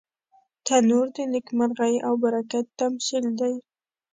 تنور 0.65 1.07
د 1.15 1.17
نیکمرغۍ 1.33 1.95
او 2.07 2.13
برکت 2.23 2.65
تمثیل 2.79 3.25
دی 3.39 3.53